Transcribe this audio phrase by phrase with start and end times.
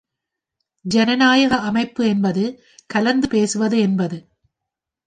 [0.85, 2.43] ஜனநாயக அமைப்பு என்பது
[2.87, 4.17] கலந்து பேசுவது என்பது.